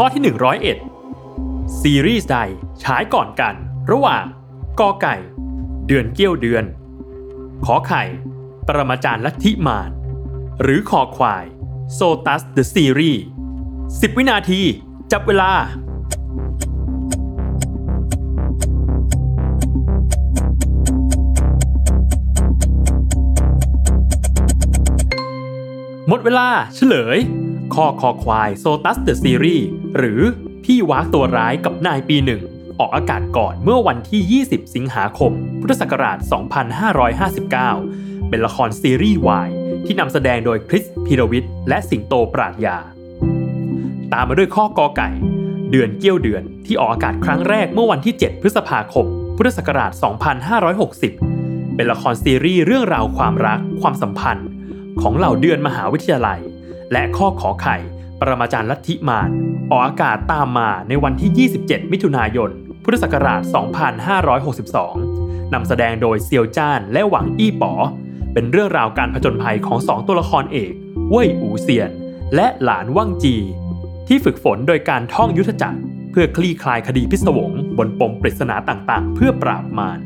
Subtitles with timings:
[0.00, 0.22] ข้อที่
[1.06, 2.36] 101 ซีรีส์ใด
[2.82, 3.54] ฉายก่อนกัน
[3.90, 4.24] ระหว่าง
[4.80, 5.16] กอไก่
[5.86, 6.64] เดือนเกี้ยวเดือน
[7.64, 8.02] ขอไข่
[8.66, 9.90] ปรมาจารย์ลัทธิมาร
[10.62, 11.44] หรือคอควาย
[11.94, 13.22] โซตัสเดอะซีรีส์
[13.70, 14.60] 10 วินาที
[15.12, 15.52] จับเวลา
[26.08, 27.18] หมดเวลาเฉลย
[27.74, 29.68] คอคอควายโซตัสเดอะซีรีส์
[29.98, 30.20] หรือ
[30.64, 32.42] พี่วากตัวร้ายกับนายปีหนึ่ง
[32.78, 36.18] ออกอากาศก่อนเมื่อวันที่ 20 สิงหาคม พุทธศักราช
[37.62, 39.48] 2559 เป็นละครซีรีส์วาย
[39.86, 42.78] ที่นำแสดงโดยคริสพีรวิทย์และสิงโตปราดยา
[44.12, 45.10] ตามมาด้วยข้อกอไก่
[45.70, 49.06] เดือนเกี้ยวเดือนที่ออกอากาศครั้งแรกเมื่อวันที่ 7 พฤษภาคม
[49.36, 49.90] พุทธศักราช
[50.78, 54.48] 2560 เป็นละครซีรีส์เรื่องราวความรัก ความสัมพันธ์
[55.00, 56.40] ของเหล่าเดือนมหาวิทยาลัย
[56.92, 57.76] และข้อขอไข่
[58.20, 59.30] ปรมาจารย์ลัทธิมาร
[59.70, 62.50] ออกอากาศตามมาในวันที่ 27 มิถุนายน
[62.84, 63.42] พุทธศักราช
[64.82, 67.72] 2562 นำแสดงโดยเซียวจ้านและหวังอี้ป๋อ
[68.32, 70.72] เป็นเรื่องราวการผจญภัยของสองตัวละครเอก
[71.10, 71.90] เว่ยอูเซียน
[72.34, 73.36] และหลานว่างจี
[74.08, 75.80] ที่ฝึกฝนโดยการท่องยุทธจักร
[76.10, 79.98] เพื่อคลี่คลายคดีพิศวงบนปมปริศนาต่างๆ เพื่อปราบมาร